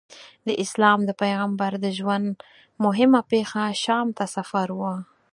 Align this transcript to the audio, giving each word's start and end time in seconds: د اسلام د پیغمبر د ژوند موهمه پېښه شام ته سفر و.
د 0.47 0.49
اسلام 0.63 0.99
د 1.05 1.11
پیغمبر 1.23 1.71
د 1.83 1.87
ژوند 1.97 2.27
موهمه 2.83 3.21
پېښه 3.31 3.63
شام 3.83 4.07
ته 4.17 4.25
سفر 4.35 4.67
و. 4.79 4.81